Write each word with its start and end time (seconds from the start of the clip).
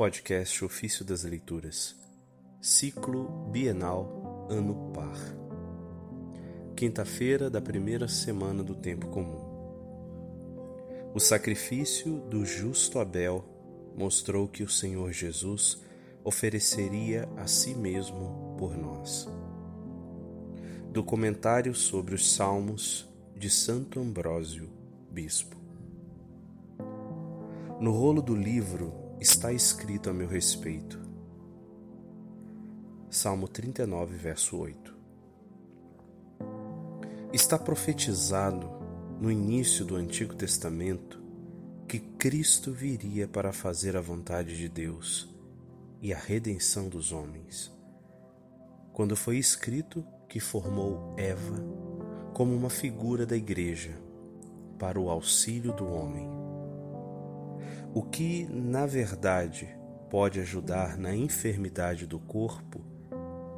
Podcast 0.00 0.64
Ofício 0.64 1.04
das 1.04 1.24
Leituras, 1.24 1.94
Ciclo 2.58 3.28
Bienal 3.52 4.46
Ano 4.48 4.90
Par. 4.94 5.18
Quinta-feira 6.74 7.50
da 7.50 7.60
primeira 7.60 8.08
semana 8.08 8.64
do 8.64 8.74
Tempo 8.74 9.08
Comum. 9.08 9.44
O 11.12 11.20
sacrifício 11.20 12.18
do 12.30 12.46
justo 12.46 12.98
Abel 12.98 13.44
mostrou 13.94 14.48
que 14.48 14.62
o 14.62 14.68
Senhor 14.70 15.12
Jesus 15.12 15.82
ofereceria 16.24 17.28
a 17.36 17.46
si 17.46 17.74
mesmo 17.74 18.56
por 18.58 18.78
nós. 18.78 19.28
Do 20.90 21.04
comentário 21.04 21.74
sobre 21.74 22.14
os 22.14 22.32
Salmos 22.32 23.06
de 23.36 23.50
Santo 23.50 24.00
Ambrósio, 24.00 24.66
Bispo. 25.10 25.58
No 27.78 27.92
rolo 27.92 28.22
do 28.22 28.34
livro 28.34 28.99
está 29.20 29.52
escrito 29.52 30.08
a 30.08 30.14
meu 30.14 30.26
respeito. 30.26 30.98
Salmo 33.10 33.46
39, 33.46 34.16
verso 34.16 34.56
8. 34.56 34.96
Está 37.30 37.58
profetizado 37.58 38.66
no 39.20 39.30
início 39.30 39.84
do 39.84 39.94
Antigo 39.94 40.34
Testamento 40.34 41.20
que 41.86 41.98
Cristo 41.98 42.72
viria 42.72 43.28
para 43.28 43.52
fazer 43.52 43.94
a 43.94 44.00
vontade 44.00 44.56
de 44.56 44.70
Deus 44.70 45.28
e 46.00 46.14
a 46.14 46.18
redenção 46.18 46.88
dos 46.88 47.12
homens. 47.12 47.70
Quando 48.90 49.14
foi 49.14 49.36
escrito 49.36 50.02
que 50.30 50.40
formou 50.40 51.14
Eva 51.18 51.62
como 52.32 52.56
uma 52.56 52.70
figura 52.70 53.26
da 53.26 53.36
igreja 53.36 54.00
para 54.78 54.98
o 54.98 55.10
auxílio 55.10 55.74
do 55.74 55.86
homem 55.86 56.39
o 57.92 58.02
que, 58.02 58.46
na 58.50 58.86
verdade, 58.86 59.68
pode 60.08 60.40
ajudar 60.40 60.96
na 60.96 61.14
enfermidade 61.14 62.06
do 62.06 62.18
corpo 62.18 62.80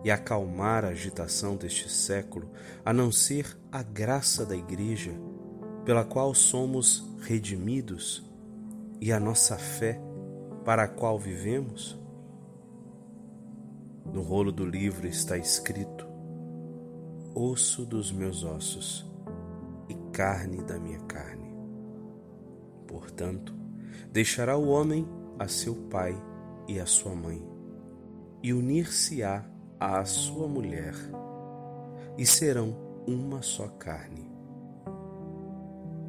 e 0.05 0.11
acalmar 0.11 0.84
a 0.84 0.88
agitação 0.88 1.56
deste 1.56 1.91
século, 1.91 2.50
a 2.84 2.92
não 2.92 3.12
ser 3.12 3.56
a 3.70 3.83
graça 3.83 4.44
da 4.44 4.56
Igreja, 4.56 5.12
pela 5.84 6.05
qual 6.05 6.34
somos 6.34 7.08
redimidos, 7.20 8.28
e 9.00 9.12
a 9.12 9.19
nossa 9.19 9.56
fé, 9.56 10.00
para 10.64 10.84
a 10.84 10.88
qual 10.88 11.19
vivemos? 11.19 12.00
No 14.05 14.22
rolo 14.22 14.53
do 14.53 14.64
livro 14.64 15.06
está 15.06 15.36
escrito: 15.36 16.06
osso 17.34 17.84
dos 17.84 18.12
meus 18.12 18.44
ossos 18.44 19.10
e 19.88 19.94
carne 20.12 20.62
da 20.62 20.78
minha 20.78 21.00
carne. 21.00 21.53
Portanto, 22.86 23.61
Deixará 24.10 24.56
o 24.56 24.68
homem 24.68 25.06
a 25.38 25.48
seu 25.48 25.74
pai 25.74 26.14
e 26.68 26.78
a 26.78 26.86
sua 26.86 27.14
mãe, 27.14 27.42
e 28.42 28.52
unir-se-á 28.52 29.44
à 29.78 30.04
sua 30.04 30.46
mulher, 30.46 30.94
e 32.16 32.24
serão 32.24 32.76
uma 33.06 33.42
só 33.42 33.66
carne. 33.68 34.30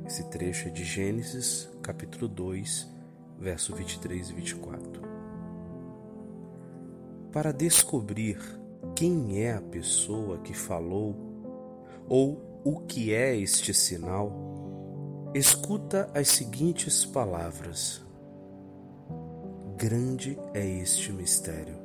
Esse 0.05 0.29
trecho 0.29 0.67
é 0.67 0.71
de 0.71 0.83
Gênesis, 0.83 1.69
capítulo 1.81 2.27
2, 2.27 2.87
verso 3.39 3.75
23 3.75 4.29
e 4.29 4.33
24. 4.33 5.01
Para 7.31 7.51
descobrir 7.51 8.37
quem 8.95 9.41
é 9.41 9.53
a 9.53 9.61
pessoa 9.61 10.37
que 10.39 10.53
falou 10.53 11.15
ou 12.07 12.61
o 12.63 12.81
que 12.81 13.13
é 13.13 13.35
este 13.35 13.73
sinal, 13.73 14.52
Escuta 15.35 16.11
as 16.13 16.27
seguintes 16.27 17.05
palavras: 17.05 18.05
Grande 19.75 20.37
é 20.53 20.63
este 20.63 21.11
mistério, 21.11 21.75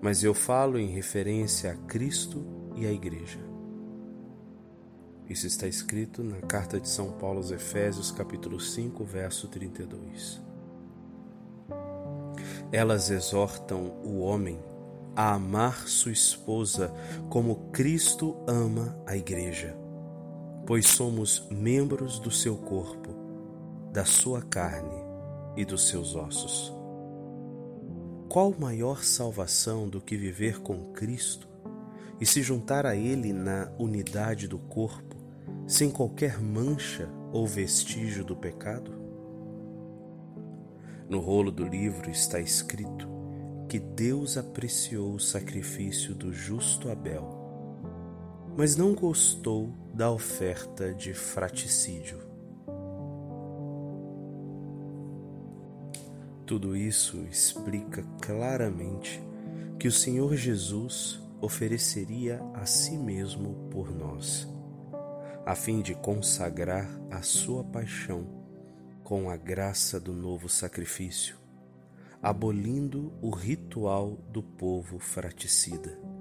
mas 0.00 0.22
eu 0.22 0.32
falo 0.32 0.78
em 0.78 0.86
referência 0.86 1.72
a 1.72 1.74
Cristo 1.74 2.46
e 2.76 2.86
à 2.86 2.92
Igreja. 2.92 3.40
Isso 5.28 5.48
está 5.48 5.66
escrito 5.66 6.22
na 6.22 6.40
carta 6.42 6.78
de 6.78 6.88
São 6.88 7.10
Paulo 7.18 7.38
aos 7.38 7.50
Efésios, 7.50 8.12
capítulo 8.12 8.60
5, 8.60 9.02
verso 9.02 9.48
32. 9.48 10.40
Elas 12.70 13.10
exortam 13.10 14.00
o 14.04 14.20
homem 14.20 14.62
a 15.16 15.34
amar 15.34 15.88
sua 15.88 16.12
esposa 16.12 16.94
como 17.28 17.68
Cristo 17.72 18.36
ama 18.46 18.96
a 19.04 19.16
Igreja 19.16 19.82
pois 20.66 20.86
somos 20.86 21.46
membros 21.50 22.18
do 22.18 22.30
seu 22.30 22.56
corpo, 22.56 23.14
da 23.92 24.04
sua 24.04 24.42
carne 24.42 24.96
e 25.56 25.64
dos 25.64 25.88
seus 25.88 26.14
ossos. 26.14 26.72
Qual 28.28 28.54
maior 28.58 29.04
salvação 29.04 29.88
do 29.88 30.00
que 30.00 30.16
viver 30.16 30.60
com 30.60 30.92
Cristo 30.92 31.48
e 32.20 32.26
se 32.26 32.42
juntar 32.42 32.86
a 32.86 32.96
Ele 32.96 33.32
na 33.32 33.70
unidade 33.78 34.48
do 34.48 34.58
corpo, 34.58 35.16
sem 35.66 35.90
qualquer 35.90 36.40
mancha 36.40 37.08
ou 37.32 37.46
vestígio 37.46 38.24
do 38.24 38.34
pecado? 38.34 38.92
No 41.08 41.20
rolo 41.20 41.52
do 41.52 41.64
livro 41.64 42.10
está 42.10 42.40
escrito 42.40 43.08
que 43.68 43.78
Deus 43.78 44.36
apreciou 44.36 45.14
o 45.14 45.20
sacrifício 45.20 46.14
do 46.14 46.32
justo 46.32 46.90
Abel 46.90 47.44
mas 48.56 48.76
não 48.76 48.94
gostou 48.94 49.72
da 49.94 50.10
oferta 50.10 50.92
de 50.92 51.14
fraticídio. 51.14 52.18
Tudo 56.44 56.76
isso 56.76 57.18
explica 57.30 58.02
claramente 58.20 59.22
que 59.78 59.86
o 59.86 59.92
Senhor 59.92 60.34
Jesus 60.34 61.22
ofereceria 61.40 62.42
a 62.54 62.66
si 62.66 62.98
mesmo 62.98 63.68
por 63.70 63.94
nós, 63.94 64.48
a 65.46 65.54
fim 65.54 65.80
de 65.80 65.94
consagrar 65.94 66.90
a 67.08 67.22
sua 67.22 67.62
paixão 67.62 68.26
com 69.04 69.30
a 69.30 69.36
graça 69.36 70.00
do 70.00 70.12
novo 70.12 70.48
sacrifício, 70.48 71.36
abolindo 72.20 73.12
o 73.22 73.30
ritual 73.30 74.18
do 74.28 74.42
povo 74.42 74.98
fraticida. 74.98 76.13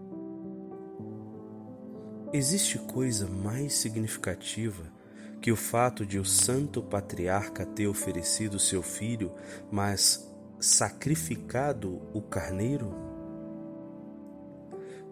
Existe 2.33 2.79
coisa 2.79 3.27
mais 3.27 3.75
significativa 3.75 4.91
que 5.39 5.51
o 5.51 5.55
fato 5.55 6.03
de 6.03 6.17
o 6.17 6.25
santo 6.25 6.81
patriarca 6.81 7.63
ter 7.63 7.85
oferecido 7.85 8.57
seu 8.57 8.81
filho, 8.81 9.31
mas 9.71 10.27
sacrificado 10.59 12.01
o 12.11 12.23
carneiro? 12.23 12.91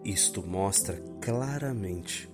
Isto 0.04 0.44
mostra 0.44 1.00
claramente 1.20 2.28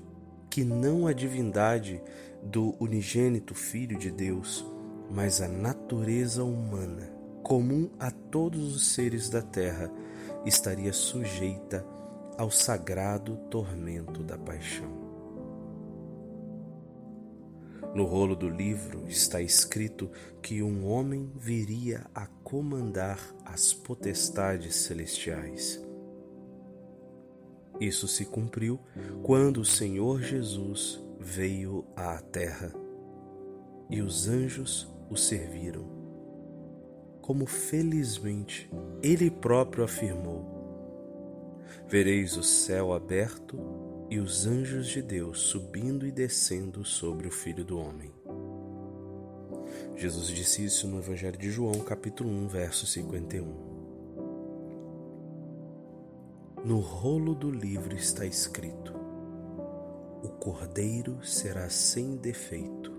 que 0.49 0.65
não 0.65 1.07
a 1.07 1.13
divindade 1.13 2.03
do 2.43 2.75
unigênito 2.81 3.55
Filho 3.55 3.99
de 3.99 4.11
Deus, 4.11 4.65
mas 5.11 5.43
a 5.43 5.49
natureza 5.49 6.43
humana, 6.43 7.13
comum 7.43 7.91
a 8.01 8.11
todos 8.11 8.75
os 8.75 8.95
seres 8.95 9.29
da 9.29 9.43
terra, 9.43 9.93
estaria 10.47 10.95
sujeita 10.95 11.85
a 11.85 11.98
ao 12.39 12.53
sagrado 12.53 13.37
tormento 13.51 14.23
da 14.23 14.39
paixão. 14.39 14.97
No 17.95 18.05
rolo 18.05 18.37
do 18.37 18.49
livro 18.49 19.09
está 19.09 19.43
escrito 19.43 20.09
que 20.41 20.63
um 20.63 20.87
homem 20.87 21.33
viria 21.35 22.07
a 22.15 22.27
comandar 22.45 23.19
as 23.45 23.73
potestades 23.73 24.77
celestiais. 24.77 25.85
Isso 27.81 28.07
se 28.07 28.25
cumpriu 28.25 28.79
quando 29.23 29.61
o 29.61 29.65
Senhor 29.65 30.23
Jesus 30.23 31.03
veio 31.19 31.85
à 31.97 32.19
terra 32.19 32.73
e 33.91 34.01
os 34.01 34.29
anjos 34.29 34.89
o 35.11 35.17
serviram. 35.17 35.89
Como 37.21 37.47
felizmente 37.47 38.71
ele 39.03 39.31
próprio 39.31 39.85
afirmou, 39.85 40.58
Vereis 41.89 42.37
o 42.37 42.43
céu 42.43 42.93
aberto 42.93 43.59
e 44.11 44.19
os 44.19 44.47
anjos 44.47 44.87
de 44.87 45.03
Deus 45.03 45.41
subindo 45.41 46.07
e 46.07 46.11
descendo 46.11 46.85
sobre 46.85 47.29
o 47.29 47.31
Filho 47.31 47.65
do 47.65 47.79
Homem. 47.79 48.13
Jesus 49.97 50.29
disse 50.29 50.65
isso 50.65 50.87
no 50.87 50.99
Evangelho 50.99 51.37
de 51.37 51.51
João, 51.51 51.81
capítulo 51.81 52.31
1, 52.31 52.49
verso 52.49 52.87
51. 52.87 53.69
No 56.65 56.81
rolo 56.81 57.35
do 57.35 57.51
livro 57.51 57.95
está 57.95 58.25
escrito: 58.25 58.95
O 60.23 60.29
cordeiro 60.29 61.25
será 61.25 61.69
sem 61.69 62.17
defeito, 62.17 62.93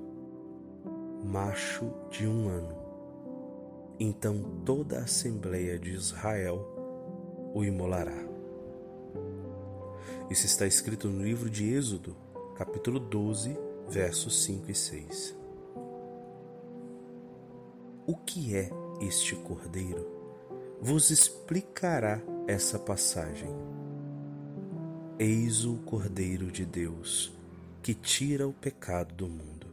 macho 1.24 1.92
de 2.10 2.27
um 2.27 2.50
ano. 2.50 2.77
Então 4.00 4.42
toda 4.66 5.00
a 5.00 5.04
Assembleia 5.04 5.77
de 5.77 5.92
Israel 5.92 6.66
o 7.54 7.63
imolará. 7.63 8.29
Isso 10.30 10.46
está 10.46 10.68
escrito 10.68 11.08
no 11.08 11.24
livro 11.24 11.50
de 11.50 11.74
Êxodo, 11.74 12.16
capítulo 12.56 13.00
12, 13.00 13.58
versos 13.88 14.44
5 14.44 14.72
e 14.72 14.76
6. 14.76 15.36
O 18.06 18.16
que 18.16 18.56
é 18.56 18.70
este 19.02 19.36
cordeiro? 19.36 20.20
vos 20.81 21.10
explicará 21.10 22.22
essa 22.48 22.80
passagem. 22.80 23.54
Eis 25.18 25.66
o 25.66 25.78
Cordeiro 25.80 26.50
de 26.50 26.66
Deus 26.66 27.34
que 27.84 27.94
tira 27.94 28.48
o 28.48 28.54
pecado 28.54 29.14
do 29.14 29.28
mundo. 29.28 29.68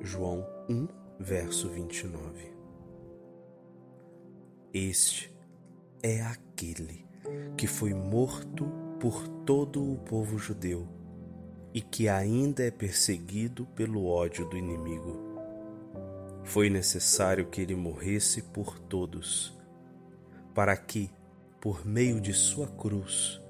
João 0.00 0.46
1, 0.68 0.88
verso 1.18 1.68
29. 1.70 2.52
Este 4.72 5.32
é 6.02 6.20
aquele 6.20 7.07
que 7.56 7.66
foi 7.66 7.92
morto 7.94 8.66
por 9.00 9.26
todo 9.44 9.82
o 9.82 9.96
povo 9.98 10.38
judeu 10.38 10.86
e 11.72 11.80
que 11.80 12.08
ainda 12.08 12.62
é 12.62 12.70
perseguido 12.70 13.66
pelo 13.66 14.06
ódio 14.06 14.48
do 14.48 14.56
inimigo. 14.56 15.28
Foi 16.44 16.70
necessário 16.70 17.46
que 17.46 17.60
ele 17.60 17.74
morresse 17.74 18.42
por 18.42 18.78
todos, 18.78 19.56
para 20.54 20.76
que, 20.76 21.10
por 21.60 21.86
meio 21.86 22.20
de 22.20 22.32
sua 22.32 22.66
cruz, 22.66 23.40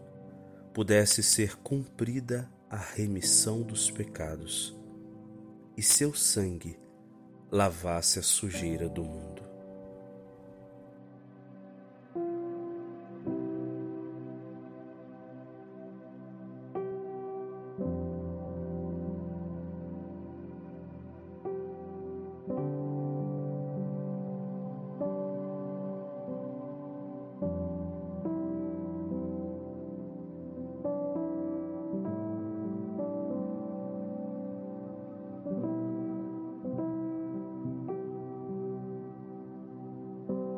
pudesse 0.75 1.23
ser 1.23 1.57
cumprida 1.57 2.51
a 2.69 2.77
remissão 2.77 3.63
dos 3.63 3.91
pecados 3.91 4.77
e 5.77 5.83
seu 5.83 6.13
sangue 6.13 6.79
lavasse 7.51 8.19
a 8.19 8.23
sujeira 8.23 8.89
do 8.89 9.05
mundo. 9.05 9.48